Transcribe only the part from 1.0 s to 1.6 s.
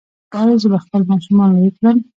ماشومان